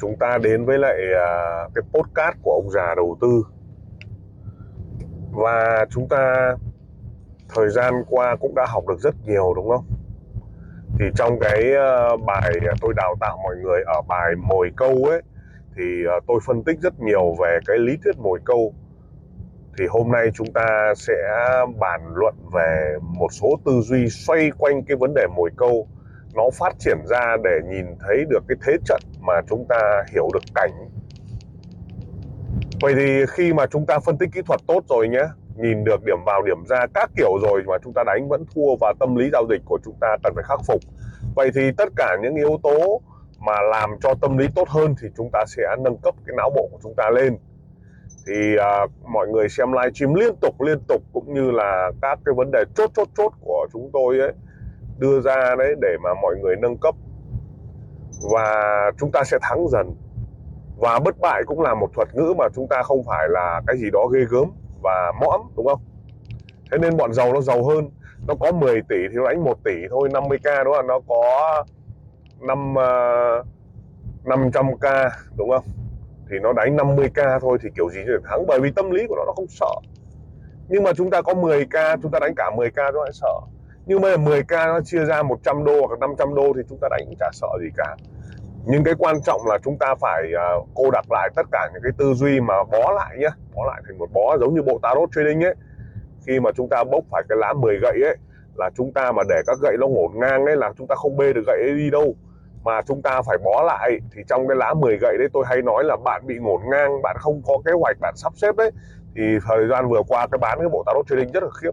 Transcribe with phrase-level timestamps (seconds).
[0.00, 1.28] chúng ta đến với lại à,
[1.74, 3.44] cái podcast của ông già đầu tư
[5.32, 6.54] và chúng ta
[7.54, 9.84] thời gian qua cũng đã học được rất nhiều đúng không?
[10.98, 15.22] Thì trong cái ờ, bài tôi đào tạo mọi người ở bài mồi câu ấy
[15.76, 18.74] thì ờ, tôi phân tích rất nhiều về cái lý thuyết mồi câu.
[19.78, 21.14] Thì hôm nay chúng ta sẽ
[21.80, 25.88] bàn luận về một số tư duy xoay quanh cái vấn đề mồi câu
[26.34, 30.28] nó phát triển ra để nhìn thấy được cái thế trận mà chúng ta hiểu
[30.32, 30.70] được cảnh.
[32.80, 35.24] Vậy thì khi mà chúng ta phân tích kỹ thuật tốt rồi nhé
[35.56, 38.76] nhìn được điểm vào điểm ra các kiểu rồi mà chúng ta đánh vẫn thua
[38.80, 40.80] và tâm lý giao dịch của chúng ta cần phải khắc phục.
[41.36, 43.00] Vậy thì tất cả những yếu tố
[43.38, 46.50] mà làm cho tâm lý tốt hơn thì chúng ta sẽ nâng cấp cái não
[46.50, 47.38] bộ của chúng ta lên.
[48.26, 52.34] Thì à, mọi người xem livestream liên tục liên tục cũng như là các cái
[52.36, 54.32] vấn đề chốt chốt chốt của chúng tôi ấy
[55.00, 56.94] đưa ra đấy để mà mọi người nâng cấp.
[58.32, 59.94] Và chúng ta sẽ thắng dần.
[60.78, 63.76] Và bất bại cũng là một thuật ngữ mà chúng ta không phải là cái
[63.78, 64.50] gì đó ghê gớm
[64.82, 65.80] và mõm đúng không?
[66.70, 67.90] Thế nên bọn giàu nó giàu hơn.
[68.28, 70.86] Nó có 10 tỷ thì nó đánh 1 tỷ thôi 50k đúng không?
[70.86, 71.64] Nó có
[72.40, 72.74] 5
[74.24, 75.64] 500k ờ, đúng không?
[76.30, 78.46] Thì nó đánh 50k thôi thì kiểu gì để thắng.
[78.46, 79.74] Bởi vì tâm lý của nó nó không sợ.
[80.68, 83.40] Nhưng mà chúng ta có 10k chúng ta đánh cả 10k nó lại sợ
[83.90, 86.88] nhưng bây giờ 10k nó chia ra 100 đô hoặc 500 đô thì chúng ta
[86.90, 87.96] đánh cũng chả sợ gì cả.
[88.66, 91.82] Nhưng cái quan trọng là chúng ta phải uh, cô đặt lại tất cả những
[91.82, 94.78] cái tư duy mà bó lại nhé bó lại thành một bó giống như bộ
[94.82, 95.54] tarot trading ấy.
[96.26, 98.16] Khi mà chúng ta bốc phải cái lá 10 gậy ấy
[98.54, 101.16] là chúng ta mà để các gậy nó ngổn ngang ấy là chúng ta không
[101.16, 102.14] bê được gậy ấy đi đâu.
[102.64, 105.62] Mà chúng ta phải bó lại thì trong cái lá 10 gậy đấy tôi hay
[105.62, 108.70] nói là bạn bị ngổn ngang bạn không có kế hoạch bạn sắp xếp đấy
[109.16, 111.70] thì thời gian vừa qua cái bán cái bộ tarot trading rất là khiếp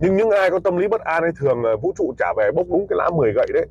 [0.00, 2.50] nhưng những ai có tâm lý bất an ấy thường là vũ trụ trả về
[2.54, 3.66] bốc đúng cái lá 10 gậy đấy.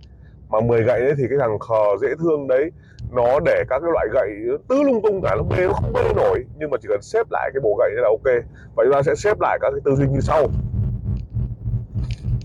[0.50, 2.72] Mà 10 gậy đấy thì cái thằng khờ dễ thương đấy,
[3.12, 4.30] nó để các cái loại gậy
[4.68, 6.46] tứ lung tung cả, nó bê, nó không bê nổi.
[6.58, 8.44] Nhưng mà chỉ cần xếp lại cái bộ gậy đấy là ok.
[8.76, 10.48] Vậy chúng ta sẽ xếp lại các cái tư duy như sau.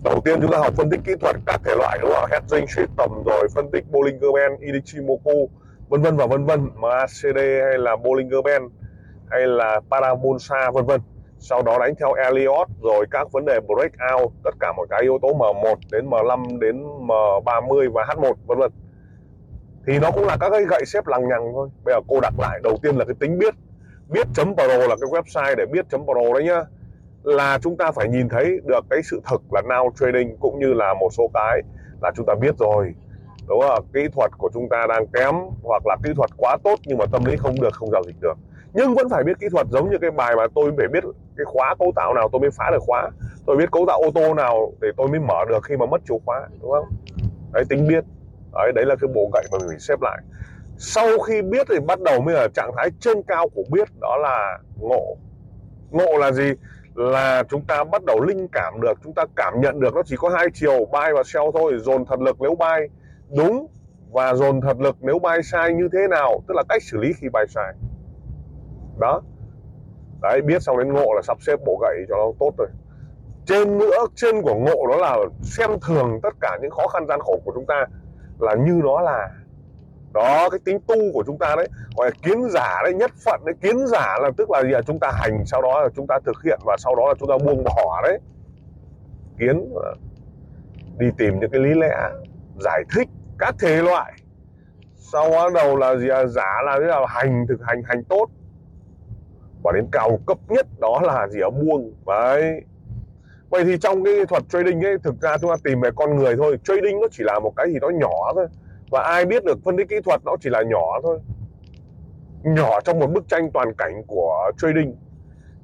[0.04, 2.30] Đầu tiên chúng ta học phân tích kỹ thuật các thể loại, đúng không?
[2.30, 5.48] Hedging tầm rồi, phân tích Bollinger Band Ichimoku
[5.88, 6.70] vân vân và vân vân.
[6.74, 8.64] MACD hay là Bollinger Band
[9.30, 11.00] hay là Parabolsa, vân vân
[11.42, 15.18] sau đó đánh theo Elliott, rồi các vấn đề breakout, tất cả mọi cái yếu
[15.22, 18.70] tố M1 đến M5 đến M30 và H1 vân vân.
[19.86, 21.68] Thì nó cũng là các cái gậy xếp lằng nhằng thôi.
[21.84, 23.54] Bây giờ cô đặt lại, đầu tiên là cái tính biết
[24.08, 26.62] biết chấm pro là cái website để biết chấm pro đấy nhá.
[27.22, 30.74] Là chúng ta phải nhìn thấy được cái sự thực là now trading cũng như
[30.74, 31.60] là một số cái
[32.02, 32.94] là chúng ta biết rồi.
[33.48, 33.84] Đúng không?
[33.94, 37.04] Kỹ thuật của chúng ta đang kém hoặc là kỹ thuật quá tốt nhưng mà
[37.12, 38.34] tâm lý không được, không giao dịch được
[38.74, 41.04] nhưng vẫn phải biết kỹ thuật, giống như cái bài mà tôi phải biết
[41.36, 43.10] cái khóa cấu tạo nào, tôi mới phá được khóa.
[43.46, 46.00] Tôi biết cấu tạo ô tô nào để tôi mới mở được khi mà mất
[46.08, 46.88] chìa khóa, đúng không?
[47.52, 48.04] Đấy, tính biết.
[48.52, 50.18] Đấy đấy là cái bộ gậy mà mình xếp lại.
[50.78, 54.16] Sau khi biết thì bắt đầu mới là trạng thái trên cao của biết, đó
[54.16, 55.16] là ngộ.
[55.90, 56.52] Ngộ là gì?
[56.94, 60.16] Là chúng ta bắt đầu linh cảm được, chúng ta cảm nhận được nó chỉ
[60.18, 62.88] có hai chiều, bay và sell thôi, dồn thật lực nếu bay
[63.36, 63.66] đúng
[64.10, 67.12] và dồn thật lực nếu bay sai như thế nào, tức là cách xử lý
[67.20, 67.72] khi bay sai
[69.02, 69.22] đó.
[70.22, 72.68] Đấy biết xong đến ngộ là sắp xếp bộ gậy cho nó tốt rồi.
[73.46, 77.20] Trên nữa trên của ngộ đó là xem thường tất cả những khó khăn gian
[77.20, 77.86] khổ của chúng ta
[78.38, 79.28] là như nó là.
[80.12, 83.40] Đó cái tính tu của chúng ta đấy gọi là kiến giả đấy nhất phận
[83.44, 83.54] đấy.
[83.60, 86.18] Kiến giả là tức là gì là chúng ta hành sau đó là chúng ta
[86.24, 88.18] thực hiện và sau đó là chúng ta buông bỏ đấy.
[89.38, 89.94] Kiến ờ,
[90.98, 91.96] đi tìm những cái lý lẽ
[92.60, 93.08] giải thích
[93.38, 94.12] các thể loại.
[94.96, 98.26] Sau đó đầu là gì là giả là, là hành thực hành hành tốt
[99.62, 101.92] và đến cao cấp nhất đó là gì ở buông.
[102.06, 102.62] Đấy.
[103.50, 106.36] Vậy thì trong cái thuật trading ấy, thực ra chúng ta tìm về con người
[106.36, 106.58] thôi.
[106.64, 108.46] Trading nó chỉ là một cái gì đó nhỏ thôi.
[108.90, 111.18] Và ai biết được phân tích kỹ thuật nó chỉ là nhỏ thôi.
[112.42, 114.96] Nhỏ trong một bức tranh toàn cảnh của trading.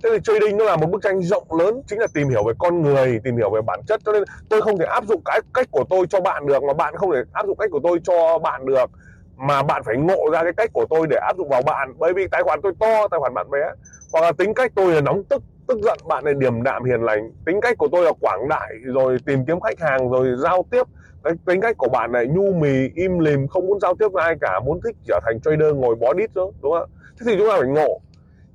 [0.03, 2.53] Thế thì trading nó là một bức tranh rộng lớn, chính là tìm hiểu về
[2.59, 4.01] con người, tìm hiểu về bản chất.
[4.05, 6.73] Cho nên tôi không thể áp dụng cái cách của tôi cho bạn được mà
[6.73, 8.91] bạn không thể áp dụng cách của tôi cho bạn được
[9.39, 11.95] mà bạn phải ngộ ra cái cách của tôi để áp dụng vào bạn.
[11.99, 13.71] Bởi vì tài khoản tôi to, tài khoản bạn bé.
[14.13, 17.01] Hoặc là tính cách tôi là nóng tức tức giận, bạn này điềm đạm, hiền
[17.01, 17.31] lành.
[17.47, 20.87] Tính cách của tôi là quảng đại, rồi tìm kiếm khách hàng, rồi giao tiếp.
[21.25, 24.25] Cái tính cách của bạn này nhu mì, im lìm, không muốn giao tiếp với
[24.25, 26.91] ai cả, muốn thích trở thành trader, ngồi bó đít đó đúng không
[27.21, 28.01] thế thì chúng ta phải ngộ.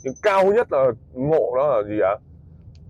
[0.04, 2.16] Nhưng cao nhất là ngộ đó là gì ạ?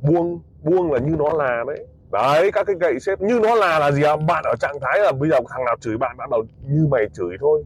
[0.02, 1.88] Buông buông là như nó là đấy.
[2.12, 4.16] Đấy, các cái gậy xếp như nó là là gì ạ?
[4.16, 7.06] Bạn ở trạng thái là bây giờ thằng nào chửi bạn bạn đầu như mày
[7.14, 7.64] chửi thôi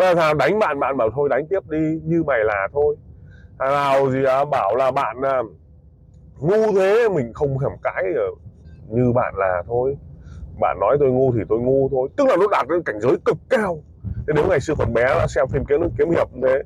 [0.00, 2.96] bây giờ thằng đánh bạn bạn bảo thôi đánh tiếp đi như mày là thôi.
[3.58, 5.42] Thằng nào gì à bảo là bạn à,
[6.38, 8.04] ngu thế mình không thèm cãi
[8.88, 9.96] như bạn là thôi.
[10.60, 13.16] Bạn nói tôi ngu thì tôi ngu thôi tức là nó đạt đến cảnh giới
[13.24, 13.82] cực cao.
[14.26, 16.62] Thế nếu ngày xưa còn bé đã xem phim kiếm kiếm hiệp như thế.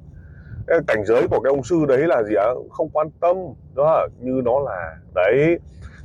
[0.87, 3.37] Cảnh giới của cái ông sư đấy là gì ạ không quan tâm
[3.75, 5.59] đó như nó là đấy.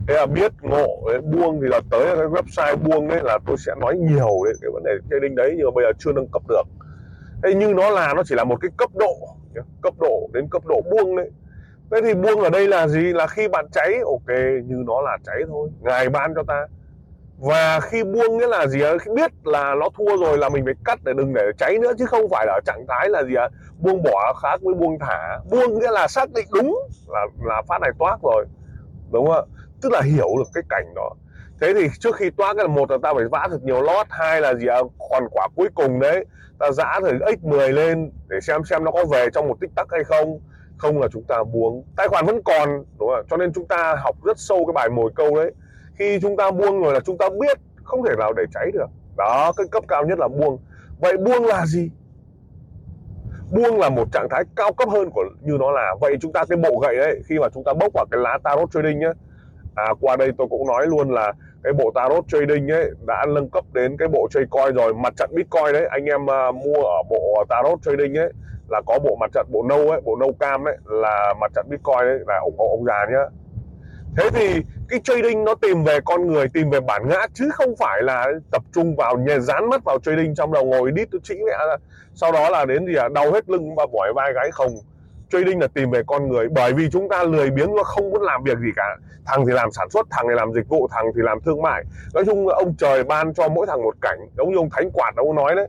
[0.07, 3.57] Thế là biết ngộ đấy, buông thì là tới cái website buông đấy là tôi
[3.57, 6.27] sẽ nói nhiều đấy cái vấn đề trading đấy nhưng mà bây giờ chưa nâng
[6.33, 6.63] cấp được
[7.43, 9.15] thế như nó là, nó chỉ là một cái cấp độ
[9.81, 11.31] cấp độ đến cấp độ buông đấy.
[11.91, 13.13] Thế thì buông ở đây là gì?
[13.13, 16.67] Là khi bạn cháy, ok, như nó là cháy thôi, ngài ban cho ta.
[17.37, 20.73] Và khi buông nghĩa là gì khi biết là nó thua rồi là mình phải
[20.85, 23.33] cắt để đừng để cháy nữa, chứ không phải là ở trạng thái là gì
[23.79, 25.39] buông bỏ khác với buông thả.
[25.51, 28.45] Buông nghĩa là xác định đúng là là phát này toát rồi.
[29.11, 29.41] Đúng không ạ?
[29.81, 31.09] Tức là hiểu được cái cảnh đó
[31.61, 34.07] thế thì trước khi toát cái là một là ta phải vã thật nhiều lót
[34.09, 34.79] hai là gì ạ?
[35.09, 36.25] Còn quả cuối cùng đấy.
[36.59, 39.69] Ta giã thì x 10 lên để xem xem nó có về trong một tích
[39.75, 40.39] tắc hay không.
[40.77, 41.83] Không là chúng ta buông.
[41.95, 42.69] Tài khoản vẫn còn
[42.99, 43.25] đúng không?
[43.29, 45.51] cho nên chúng ta học rất sâu cái bài mồi câu đấy.
[45.95, 48.87] Khi chúng ta buông rồi là chúng ta biết không thể nào để cháy được.
[49.17, 50.59] Đó cái cấp cao nhất là buông.
[50.99, 51.91] Vậy buông là gì?
[53.51, 55.95] Buông là một trạng thái cao cấp hơn của như nó là.
[56.01, 58.37] Vậy chúng ta cái bộ gậy đấy khi mà chúng ta bốc vào cái lá
[58.43, 59.11] tarot trading nhé
[59.75, 61.33] à, qua đây tôi cũng nói luôn là
[61.63, 64.93] cái bộ tarot trading ấy đã nâng cấp đến cái bộ chơi coin rồi.
[64.93, 68.33] Mặt trận bitcoin đấy anh em uh, mua ở bộ tarot trading ấy
[68.69, 71.65] là có bộ mặt trận bộ nâu ấy bộ nâu cam ấy là mặt trận
[71.69, 73.25] bitcoin ấy là ủng hộ ông già nhá.
[74.17, 77.75] Thế thì cái trading nó tìm về con người tìm về bản ngã chứ không
[77.79, 81.21] phải là tập trung vào nhà dán mắt vào trading trong đầu ngồi đít tôi
[81.23, 81.51] chỉ mẹ.
[82.13, 83.09] Sau đó là đến gì à?
[83.09, 84.71] Đau hết lưng và mỏi vai gáy không
[85.29, 88.21] trading là tìm về con người bởi vì chúng ta lười biếng và không muốn
[88.21, 88.97] làm việc gì cả.
[89.25, 91.83] Thằng thì làm sản xuất thằng thì làm dịch vụ thằng thì làm thương mại.
[92.13, 94.91] Nói chung là ông trời ban cho mỗi thằng một cảnh giống như ông thánh
[94.91, 95.67] quạt ông nói đấy.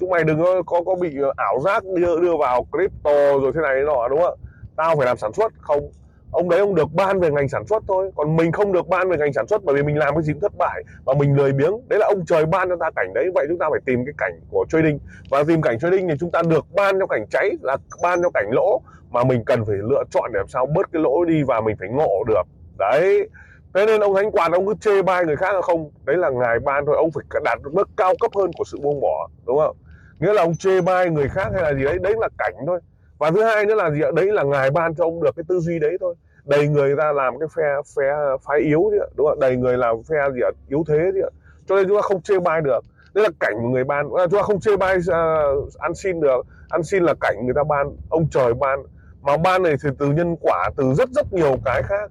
[0.00, 3.60] Chúng mày đừng có có, có bị ảo giác đưa đưa vào crypto rồi thế
[3.60, 4.38] này thế nọ đúng không?
[4.76, 5.90] Tao phải làm sản xuất không.
[6.30, 8.10] Ông đấy ông được ban về ngành sản xuất thôi.
[8.16, 10.32] Còn mình không được ban về ngành sản xuất bởi vì mình làm cái gì
[10.32, 11.88] cũng thất bại và mình lười biếng.
[11.88, 13.30] Đấy là ông trời ban cho ta cảnh đấy.
[13.34, 14.98] Vậy chúng ta phải tìm cái cảnh của trading.
[15.30, 18.30] Và tìm cảnh trading thì chúng ta được ban cho cảnh cháy là ban cho
[18.34, 18.82] cảnh lỗ
[19.12, 21.76] mà mình cần phải lựa chọn để làm sao bớt cái lỗi đi và mình
[21.78, 22.42] phải ngộ được.
[22.78, 23.28] Đấy.
[23.74, 25.90] Thế nên ông thánh quạt ông cứ chê bai người khác là không.
[26.04, 26.96] Đấy là ngài ban thôi.
[26.96, 29.76] Ông phải đạt được mức cao cấp hơn của sự buông bỏ đúng không?
[30.20, 32.80] Nghĩa là ông chê bai người khác hay là gì đấy đấy là cảnh thôi.
[33.18, 34.10] Và thứ hai nữa là gì ạ?
[34.14, 36.14] Đấy là ngài ban cho ông được cái tư duy đấy thôi.
[36.44, 37.62] Đầy người ta làm cái phe
[37.96, 38.12] phe
[38.46, 40.50] phái yếu chứ đúng không đầy người làm phe gì ạ?
[40.68, 41.20] Yếu thế chứ
[41.66, 42.80] cho nên chúng ta không chê bai được.
[43.14, 46.20] Đấy là cảnh của người ban à, chúng ta không chê bai uh, ăn xin
[46.20, 46.46] được.
[46.68, 48.82] Ăn xin là cảnh người ta ban ông trời ban
[49.22, 52.10] mà ban này thì từ nhân quả từ rất rất nhiều cái khác.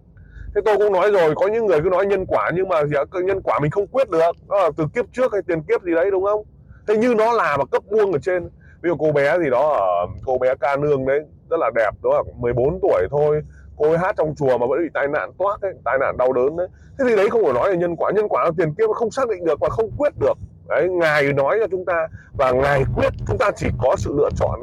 [0.56, 2.96] Thế tôi cũng nói rồi có những người cứ nói nhân quả nhưng mà gì
[2.96, 4.36] ạ nhân quả mình không quyết được.
[4.50, 6.44] Đó là từ kiếp trước hay tiền kiếp gì đấy đúng không?
[6.88, 8.50] Thế như nó là mà cấp buông ở trên.
[8.82, 11.20] Ví dụ cô bé gì đó ở cô bé ca nương đấy
[11.50, 13.42] rất là đẹp đó là 14 tuổi thôi.
[13.78, 16.34] Cô ấy hát trong chùa mà vẫn bị tai nạn toát ấy, tai nạn đau
[16.34, 16.68] đớn đấy.
[17.00, 18.12] Thế thì đấy không phải nói là nhân quả.
[18.16, 20.38] Nhân quả là tiền kiếp không xác định được và không quyết được.
[20.70, 24.30] Đấy ngài nói cho chúng ta và ngài quyết chúng ta chỉ có sự lựa
[24.36, 24.60] chọn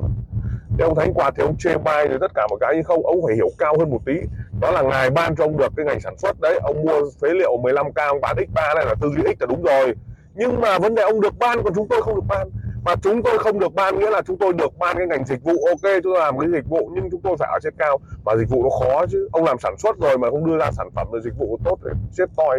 [0.79, 3.07] thế ông thánh quạt thì ông chê bai rồi tất cả một cái, nhưng không,
[3.07, 4.13] ông phải hiểu cao hơn một tí.
[4.61, 7.29] Đó là ngài ban cho ông được cái ngành sản xuất đấy, ông mua phế
[7.29, 9.95] liệu 15k ông bán x3 này là tư duy x là đúng rồi.
[10.35, 12.51] Nhưng mà vấn đề ông được ban, còn chúng tôi không được ban.
[12.85, 15.43] Mà chúng tôi không được ban nghĩa là chúng tôi được ban cái ngành dịch
[15.43, 17.99] vụ, ok, chúng tôi làm cái dịch vụ, nhưng chúng tôi phải ở trên cao.
[18.25, 20.71] Và dịch vụ nó khó chứ, ông làm sản xuất rồi mà không đưa ra
[20.71, 22.59] sản phẩm rồi dịch vụ tốt thì chết toi.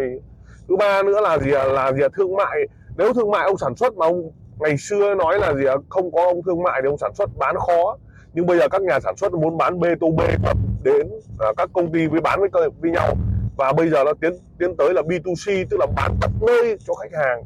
[0.68, 1.64] Thứ ba nữa là gì à?
[1.64, 2.08] là gì à?
[2.16, 2.58] thương mại.
[2.96, 5.74] Nếu thương mại ông sản xuất mà ông ngày xưa nói là gì à?
[5.88, 7.96] không có ông thương mại thì ông sản xuất bán khó
[8.32, 10.36] nhưng bây giờ các nhà sản xuất muốn bán B2B
[10.84, 12.48] đến à, các công ty với bán với
[12.80, 13.16] với nhau.
[13.56, 16.94] Và bây giờ nó tiến tiến tới là B2C tức là bán tận nơi cho
[16.94, 17.44] khách hàng.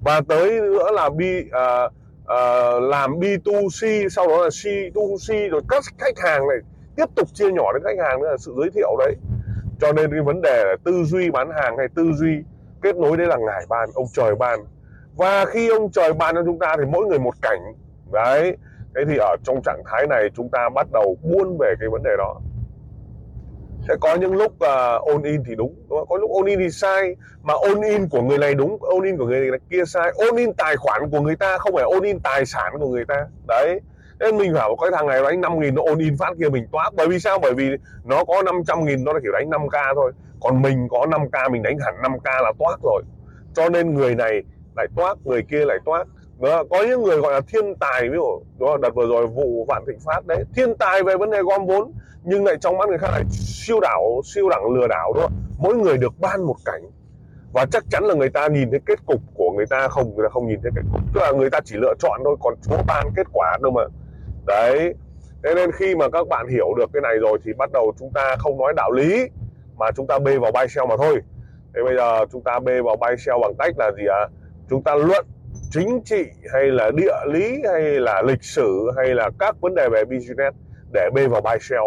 [0.00, 1.20] Và tới nữa là B
[1.52, 1.88] à,
[2.26, 6.58] à, làm B2C sau đó là C2C rồi các khách hàng này
[6.96, 9.14] tiếp tục chia nhỏ đến khách hàng nữa là sự giới thiệu đấy.
[9.80, 12.42] Cho nên cái vấn đề là tư duy bán hàng hay tư duy
[12.82, 14.60] kết nối đấy là ngài ban ông trời ban.
[15.16, 17.60] Và khi ông trời ban cho chúng ta thì mỗi người một cảnh.
[18.12, 18.56] Đấy
[18.96, 22.02] thế thì ở trong trạng thái này chúng ta bắt đầu buôn về cái vấn
[22.02, 22.40] đề đó.
[23.88, 26.08] Sẽ có những lúc à, uh, ôn in thì đúng, đúng không?
[26.08, 29.16] có lúc ôn in thì sai mà ôn in của người này đúng ôn in
[29.16, 30.12] của người này kia sai.
[30.14, 33.04] Ôn in tài khoản của người ta không phải ôn in tài sản của người
[33.04, 33.26] ta.
[33.48, 33.80] Đấy.
[34.18, 36.66] Nên mình bảo cái thằng này đánh 5 nghìn nó ôn in phát kia mình
[36.72, 36.90] toát.
[36.94, 37.38] Bởi vì sao?
[37.38, 37.70] Bởi vì
[38.04, 40.12] nó có 500 nghìn nó chỉ đánh 5k thôi.
[40.40, 43.02] Còn mình có 5k mình đánh hẳn 5k là toát rồi.
[43.54, 44.42] Cho nên người này
[44.76, 46.04] lại toát người kia lại toát.
[46.40, 49.26] Vâng đó, có những người gọi là thiên tài ví dụ đó đợt vừa rồi
[49.26, 51.92] vụ vạn thịnh phát đấy thiên tài về vấn đề gom vốn
[52.22, 55.28] nhưng lại trong mắt người khác lại siêu đảo siêu đẳng lừa đảo đó
[55.58, 56.82] mỗi người được ban một cảnh.
[57.52, 60.24] Và chắc chắn là người ta nhìn thấy kết cục của người ta không người
[60.24, 61.00] ta không nhìn thấy kết cục.
[61.14, 63.82] Tức là người ta chỉ lựa chọn thôi còn chúa ban kết quả đâu mà.
[64.46, 64.94] Đấy.
[65.44, 68.12] Thế nên khi mà các bạn hiểu được cái này rồi thì bắt đầu chúng
[68.14, 69.28] ta không nói đạo lý
[69.78, 71.20] mà chúng ta bê vào bay sell mà thôi.
[71.74, 74.20] Thế bây giờ chúng ta bê vào bay sell bằng cách là gì ạ?
[74.20, 74.28] À?
[74.70, 75.26] chúng ta luận
[75.70, 79.88] chính trị hay là địa lý hay là lịch sử hay là các vấn đề
[79.92, 80.56] về business
[80.92, 81.84] để bê vào bài shell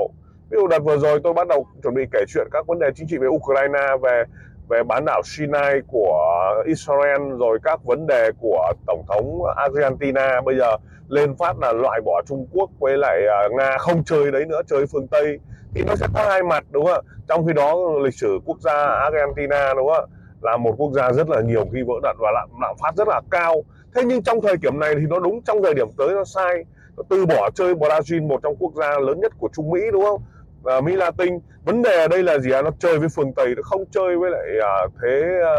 [0.53, 2.88] ví dụ đợt vừa rồi tôi bắt đầu chuẩn bị kể chuyện các vấn đề
[2.96, 4.24] chính trị về Ukraine, về
[4.70, 6.17] về bán đảo Sinai của
[6.65, 10.41] Israel, rồi các vấn đề của tổng thống Argentina.
[10.41, 10.77] Bây giờ
[11.08, 14.62] lên phát là loại bỏ Trung Quốc với lại à, Nga không chơi đấy nữa,
[14.67, 15.39] chơi phương Tây.
[15.75, 17.13] Thì nó sẽ có hai mặt, đúng không ạ?
[17.27, 20.23] Trong khi đó lịch sử quốc gia Argentina, đúng không ạ?
[20.44, 23.08] Là một quốc gia rất là nhiều khi vỡ đạn và lạm, lạm phát rất
[23.08, 23.64] là cao.
[23.96, 26.66] Thế nhưng trong thời điểm này thì nó đúng trong thời điểm tới nó sai.
[26.98, 30.04] Nó từ bỏ chơi Brazil một trong quốc gia lớn nhất của Trung Mỹ đúng
[30.04, 30.22] không?
[30.62, 31.40] Và Mỹ Latin.
[31.66, 34.18] Vấn đề ở đây là gì à nó chơi với phương Tây nó không chơi
[34.18, 35.56] với lại à, thế à,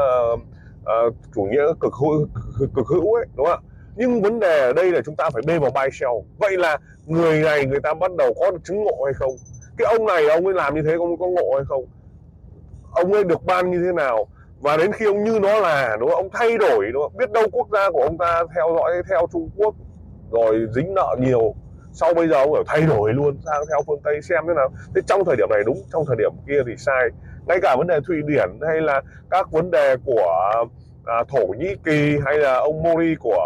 [0.85, 0.95] à,
[1.35, 2.27] chủ nghĩa cực hữu
[2.75, 3.69] cực hữu ấy đúng không ạ?
[3.97, 6.79] Nhưng vấn đề ở đây là chúng ta phải bê vào bay shell vậy là
[7.07, 9.33] người này người ta bắt đầu có được chứng ngộ hay không?
[9.77, 11.85] Cái ông này ông ấy làm như thế ông ấy có ngộ hay không?
[12.93, 14.27] Ông ấy được ban như thế nào?
[14.65, 17.31] Và đến khi ông như nó là đúng không ông thay đổi đúng không biết
[17.31, 19.75] đâu quốc gia của ông ta theo dõi theo Trung Quốc
[20.33, 21.55] rồi dính nợ nhiều
[21.93, 24.69] sau bây giờ ông phải thay đổi luôn sang theo phương Tây xem thế nào.
[24.95, 27.09] Thế trong thời điểm này đúng trong thời điểm kia thì sai.
[27.47, 30.53] Ngay cả vấn đề Thụy Điển hay là các vấn đề của
[31.05, 33.39] à, Thổ Nhĩ Kỳ hay là ông Modi của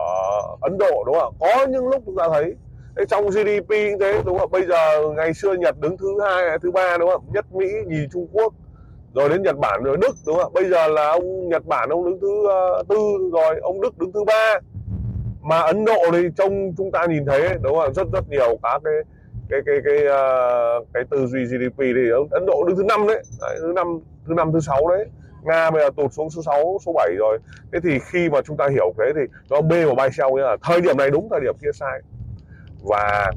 [0.60, 2.54] Ấn Độ đúng không có những lúc chúng ta thấy
[2.96, 6.58] thế trong GDP như thế đúng không bây giờ ngày xưa Nhật đứng thứ hai
[6.62, 8.54] thứ ba đúng không nhất Mỹ nhì Trung Quốc
[9.14, 10.54] rồi đến Nhật Bản rồi Đức đúng không ạ?
[10.54, 12.42] Bây giờ là ông Nhật Bản ông đứng thứ
[12.80, 12.96] uh, tư
[13.32, 14.54] rồi ông Đức đứng thứ ba.
[15.42, 18.80] Mà Ấn Độ thì trong chúng ta nhìn thấy đúng không rất rất nhiều các
[18.84, 18.94] cái
[19.50, 23.22] cái cái cái uh, cái tư duy GDP thì Ấn Độ đứng thứ năm đấy.
[23.40, 25.06] đấy thứ năm thứ năm thứ sáu đấy.
[25.42, 27.38] Nga bây giờ tụt xuống số 6, số 7 rồi.
[27.72, 30.42] Thế thì khi mà chúng ta hiểu thế thì nó bê vào bay sau nghĩa
[30.42, 32.00] là thời điểm này đúng thời điểm kia sai.
[32.82, 33.32] Và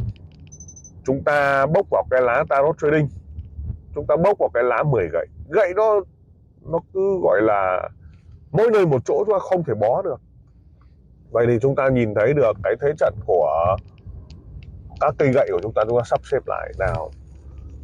[1.06, 3.10] chúng ta bốc vào cái lá tarot trading.
[3.96, 6.02] Chúng ta bốc vào cái lá 10 gậy gậy nó
[6.62, 7.90] nó cứ gọi là
[8.52, 10.22] mỗi nơi một chỗ chúng ta không thể bó được.
[11.32, 13.76] Vậy thì chúng ta nhìn thấy được cái thế trận của
[15.02, 17.12] các cây gậy của chúng ta chúng ta sắp xếp lại nào.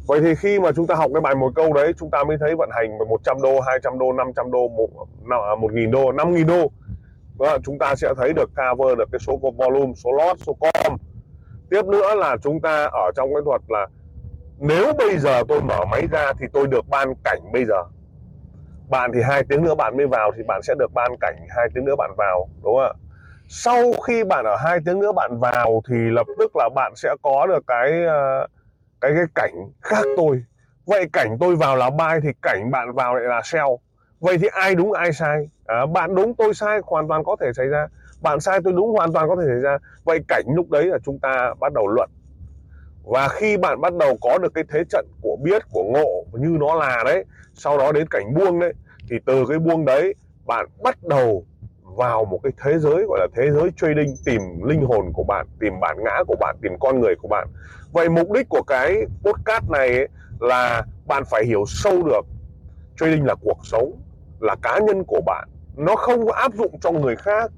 [0.06, 2.36] Vậy thì khi mà chúng ta học cái bài một câu đấy, chúng ta mới
[2.40, 4.88] thấy vận hành 100 đô 200 đô 500 đô 1
[5.30, 6.70] à, nghìn đô 5 nghìn đô.
[7.38, 10.56] Vâng Và chúng ta sẽ thấy được cover được cái số volume, số lot, số
[10.60, 10.96] com.
[11.70, 13.86] Tiếp nữa là chúng ta ở trong cái thuật là
[14.58, 17.82] nếu bây giờ tôi mở máy ra thì tôi được ban cảnh bây giờ.
[18.90, 21.68] Bạn thì hai tiếng nữa bạn mới vào thì bạn sẽ được ban cảnh hai
[21.74, 22.92] tiếng nữa bạn vào đúng không ạ?
[23.48, 27.14] Sau khi bạn ở hai tiếng nữa bạn vào thì lập tức là bạn sẽ
[27.22, 28.46] có được cái ờ,
[29.00, 30.44] cái cái cảnh khác tôi.
[30.86, 33.68] Vậy cảnh tôi vào là buy thì cảnh bạn vào lại là sell.
[34.20, 35.50] Vậy thì ai đúng ai sai?
[35.66, 37.86] À, bạn đúng tôi sai hoàn toàn có thể xảy ra.
[38.20, 39.78] Bạn sai tôi đúng hoàn toàn có thể xảy ra.
[40.04, 42.10] Vậy cảnh lúc đấy là chúng ta bắt đầu luận
[43.08, 46.56] và khi bạn bắt đầu có được cái thế trận của biết, của ngộ như
[46.60, 47.24] nó là đấy,
[47.54, 48.72] sau đó đến cảnh buông đấy,
[49.10, 50.14] thì từ cái buông đấy,
[50.46, 51.44] bạn bắt đầu
[51.82, 55.46] vào một cái thế giới, gọi là thế giới trading, tìm linh hồn của bạn,
[55.60, 57.48] tìm bản ngã của bạn, tìm con người của bạn.
[57.92, 60.08] Vậy mục đích của cái podcast này ấy
[60.40, 62.26] là bạn phải hiểu sâu được,
[63.00, 63.92] trading là cuộc sống,
[64.40, 65.48] là cá nhân của bạn.
[65.76, 67.50] Nó không áp dụng cho người khác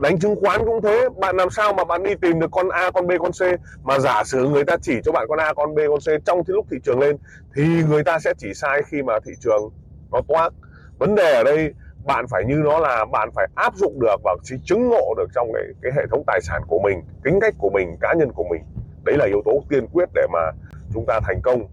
[0.00, 1.08] đánh chứng khoán cũng thế.
[1.20, 3.60] Bạn làm sao mà bạn đi tìm được con A con B con C?
[3.82, 6.44] Mà giả sử người ta chỉ cho bạn con A con B con C trong
[6.44, 7.16] cái lúc thị trường lên
[7.56, 9.70] thì người ta sẽ chỉ sai khi mà thị trường
[10.12, 10.52] nó toác.
[10.98, 14.36] Vấn đề ở đây bạn phải như nó là bạn phải áp dụng được và
[14.42, 17.54] chỉ chứng ngộ được trong cái, cái hệ thống tài sản của mình tính cách
[17.58, 18.62] của mình cá nhân của mình.
[19.04, 20.50] Đấy là yếu tố tiên quyết để mà
[20.94, 21.66] chúng ta thành công.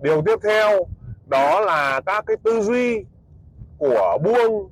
[0.00, 0.86] Điều tiếp theo
[1.26, 3.04] đó là các cái tư duy
[3.78, 4.70] của buông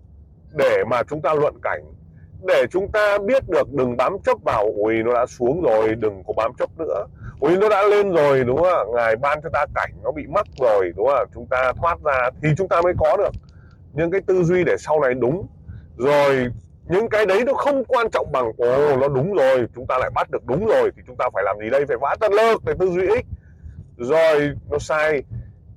[0.52, 1.91] để mà chúng ta luận cảnh
[2.46, 6.22] để chúng ta biết được đừng bám chấp vào ui nó đã xuống rồi, đừng
[6.26, 7.04] có bám chấp nữa.
[7.40, 8.82] Ui nó đã lên rồi, đúng không ạ?
[8.94, 11.25] Ngài ban cho ta cảnh nó bị mắc rồi, đúng không ạ?
[11.34, 13.30] Chúng ta thoát ra thì chúng ta mới có được.
[13.92, 15.46] Những cái tư duy để sau này đúng.
[15.96, 16.46] Rồi,
[16.88, 20.11] những cái đấy nó không quan trọng bằng, ồ, nó đúng rồi, chúng ta lại
[20.14, 21.87] bắt được đúng rồi, thì chúng ta phải làm gì đây?
[21.87, 23.26] Phải vã tân lơ để tư duy ích.
[23.96, 25.22] rồi, nó sai.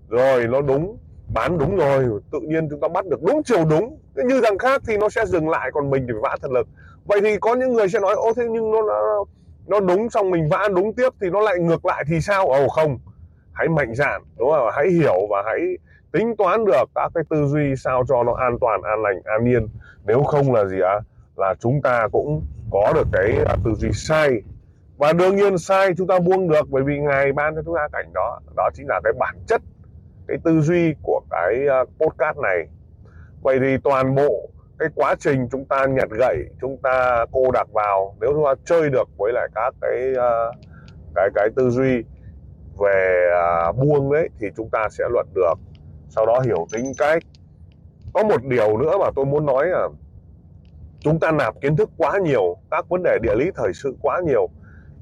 [0.09, 0.97] Rồi, nó đúng.
[1.33, 4.81] Bán đúng rồi, tự nhiên chúng ta bắt được đúng chiều đúng như thằng khác
[4.87, 6.67] thì nó sẽ dừng lại còn mình thì phải vã thật lực.
[7.05, 9.25] Vậy thì có những người sẽ nói ô thế nhưng nó nó,
[9.67, 12.47] nó đúng xong mình vã đúng tiếp thì nó lại ngược lại thì sao?
[12.47, 12.99] Ồ không.
[13.53, 14.69] Hãy mạnh dạn đúng không?
[14.75, 15.59] Hãy hiểu và hãy
[16.11, 19.43] tính toán được các cái tư duy sao cho nó an toàn an lành an
[19.43, 19.67] nhiên
[20.05, 20.99] nếu không là gì ạ?
[20.99, 21.03] À?
[21.35, 24.41] là chúng ta cũng có được cái à, tư duy sai.
[24.97, 27.87] Và đương nhiên sai chúng ta buông được bởi vì ngài ban cho chúng ta
[27.91, 28.39] cảnh đó.
[28.57, 29.61] Đó chính là cái bản chất
[30.27, 32.67] cái tư duy của cái à, podcast này
[33.45, 34.49] vậy thì toàn bộ
[34.79, 38.53] cái quá trình chúng ta nhặt gậy chúng ta cô đặt vào nếu chúng ta
[38.65, 40.55] chơi được với lại các cái uh,
[41.15, 42.03] cái cái tư duy
[42.79, 43.27] về
[43.69, 45.53] uh, buông đấy thì chúng ta sẽ luận được.
[46.09, 47.23] Sau đó hiểu tính cách.
[48.13, 49.87] Có một điều nữa mà tôi muốn nói là
[50.99, 54.21] chúng ta nạp kiến thức quá nhiều các vấn đề địa lý thời sự quá
[54.25, 54.49] nhiều.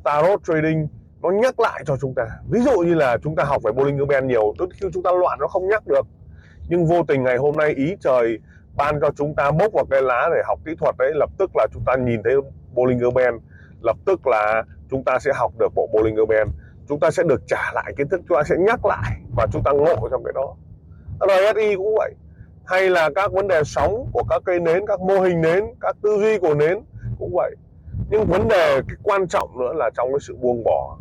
[0.03, 0.87] Tarot trading
[1.21, 2.25] nó nhắc lại cho chúng ta.
[2.49, 5.11] Ví dụ như là chúng ta học về Bollinger Band nhiều tức khi chúng ta
[5.11, 6.07] loạn nó không nhắc được
[6.67, 8.39] nhưng vô tình ngày hôm nay ý trời
[8.75, 11.51] ban cho chúng ta bốc vào cái lá để học kỹ thuật đấy lập tức
[11.55, 12.33] là chúng ta nhìn thấy
[12.73, 13.35] Bollinger Band
[13.83, 16.49] lập tức là chúng ta sẽ học được bộ Bollinger Band.
[16.89, 19.63] Chúng ta sẽ được trả lại kiến thức chúng ta sẽ nhắc lại và chúng
[19.63, 20.55] ta ngộ trong cái đó.
[21.19, 22.13] RSI cũng vậy.
[22.65, 25.95] Hay là các vấn đề sóng của các cây nến các mô hình nến các
[26.03, 26.79] tư duy của nến
[27.19, 27.55] cũng vậy.
[28.09, 30.97] Nhưng vấn đề cái quan trọng nữa là trong cái sự buông bỏ.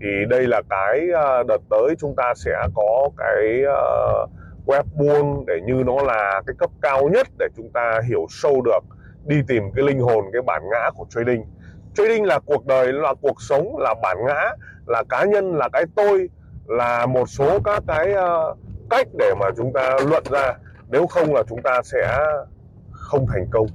[0.00, 4.30] Thì đây là cái à, đợt tới chúng ta sẽ có cái uh,
[4.66, 8.62] web buôn để như nó là cái cấp cao nhất để chúng ta hiểu sâu
[8.62, 8.80] được
[9.26, 11.44] đi tìm cái linh hồn cái bản ngã của trading.
[11.94, 14.50] Trading là cuộc đời là cuộc sống là bản ngã
[14.86, 16.28] là cá nhân là cái tôi
[16.66, 18.58] là một số các cái uh,
[18.90, 20.54] cách để mà chúng ta luận ra.
[20.88, 22.18] Nếu không là chúng ta sẽ
[22.90, 23.66] không thành công.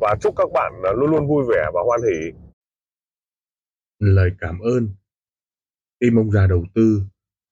[0.00, 2.32] Và chúc các bạn luôn luôn vui vẻ và hoan hỷ.
[3.98, 4.88] Lời cảm ơn.
[6.00, 7.02] Tim ông già đầu tư